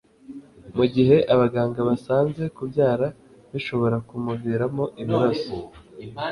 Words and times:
mu 0.75 0.85
gihe 0.93 1.17
abaganga 1.33 1.79
basanze 1.89 2.43
kubyara 2.55 3.07
bishobora 3.51 3.97
kumuviramo 4.07 4.83
ibibazo 5.01 5.51